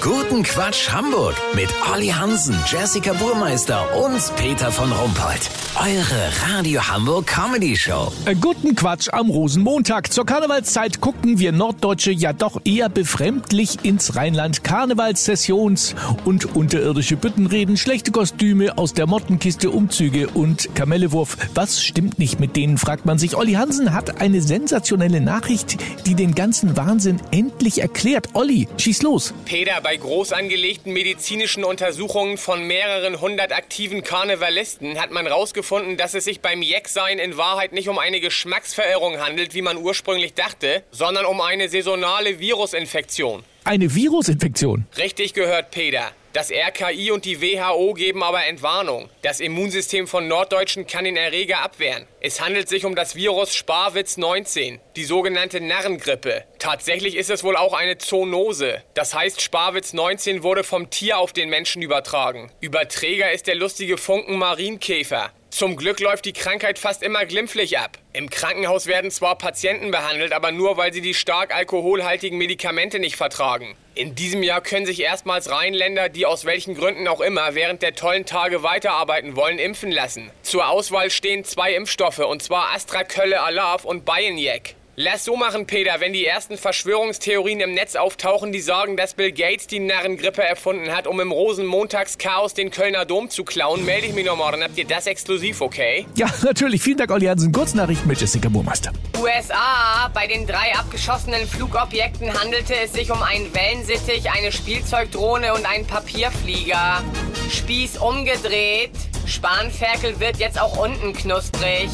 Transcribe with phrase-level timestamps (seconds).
[0.00, 5.50] Guten Quatsch Hamburg mit Olli Hansen, Jessica Burmeister und Peter von Rumpold.
[5.78, 8.10] Eure Radio Hamburg Comedy Show.
[8.24, 10.10] Äh, Guten Quatsch am Rosenmontag.
[10.10, 14.64] Zur Karnevalszeit gucken wir Norddeutsche ja doch eher befremdlich ins Rheinland.
[14.64, 21.36] Karnevalssessions und unterirdische Büttenreden, schlechte Kostüme aus der Mottenkiste, Umzüge und Kamellewurf.
[21.54, 23.36] Was stimmt nicht mit denen, fragt man sich.
[23.36, 25.76] Olli Hansen hat eine sensationelle Nachricht,
[26.06, 28.30] die den ganzen Wahnsinn endlich erklärt.
[28.32, 29.34] Olli, schieß los.
[29.44, 36.14] Peter, bei groß angelegten medizinischen Untersuchungen von mehreren hundert aktiven Karnevalisten hat man herausgefunden, dass
[36.14, 40.82] es sich beim Jecksein in Wahrheit nicht um eine Geschmacksverirrung handelt, wie man ursprünglich dachte,
[40.90, 43.44] sondern um eine saisonale Virusinfektion.
[43.64, 44.86] Eine Virusinfektion.
[44.96, 46.12] Richtig gehört, Peter.
[46.32, 49.08] Das RKI und die WHO geben aber Entwarnung.
[49.22, 52.06] Das Immunsystem von Norddeutschen kann den Erreger abwehren.
[52.20, 56.44] Es handelt sich um das Virus Sparwitz 19, die sogenannte Narrengrippe.
[56.60, 58.82] Tatsächlich ist es wohl auch eine Zoonose.
[58.92, 62.52] Das heißt, Sparwitz 19 wurde vom Tier auf den Menschen übertragen.
[62.60, 65.30] Überträger ist der lustige Funken Marienkäfer.
[65.48, 67.98] Zum Glück läuft die Krankheit fast immer glimpflich ab.
[68.12, 73.16] Im Krankenhaus werden zwar Patienten behandelt, aber nur weil sie die stark alkoholhaltigen Medikamente nicht
[73.16, 73.74] vertragen.
[73.94, 77.94] In diesem Jahr können sich erstmals Rheinländer, die aus welchen Gründen auch immer während der
[77.94, 80.30] tollen Tage weiterarbeiten wollen, impfen lassen.
[80.42, 84.76] Zur Auswahl stehen zwei Impfstoffe, und zwar Astra Kölle Alav und BioNTech.
[85.02, 89.32] Lass so machen, Peter, wenn die ersten Verschwörungstheorien im Netz auftauchen, die sagen, dass Bill
[89.32, 94.12] Gates die Narrengrippe erfunden hat, um im Rosenmontagschaos den Kölner Dom zu klauen, melde ich
[94.12, 94.62] mich noch morgen.
[94.62, 96.04] Habt ihr das exklusiv, okay?
[96.16, 96.82] Ja, natürlich.
[96.82, 97.50] Vielen Dank, Olli Hansen.
[97.50, 98.92] Kurznachrichten mit Jessica Burmeister.
[99.18, 100.10] USA.
[100.12, 105.86] Bei den drei abgeschossenen Flugobjekten handelte es sich um einen Wellensittich, eine Spielzeugdrohne und einen
[105.86, 107.02] Papierflieger.
[107.50, 108.90] Spieß umgedreht.
[109.24, 111.88] Spanferkel wird jetzt auch unten knusprig.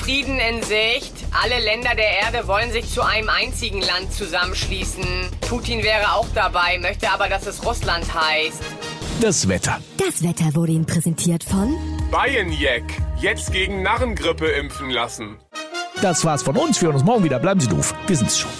[0.00, 1.12] Frieden in Sicht.
[1.32, 5.04] Alle Länder der Erde wollen sich zu einem einzigen Land zusammenschließen.
[5.42, 8.62] Putin wäre auch dabei, möchte aber, dass es Russland heißt.
[9.20, 9.80] Das Wetter.
[9.98, 11.76] Das Wetter wurde Ihnen präsentiert von
[12.10, 12.84] BioNTech.
[13.20, 15.38] Jetzt gegen Narrengrippe impfen lassen.
[16.00, 16.80] Das war's von uns.
[16.80, 17.38] Wir hören uns morgen wieder.
[17.38, 17.94] Bleiben Sie doof.
[18.06, 18.50] Wir sind's schon.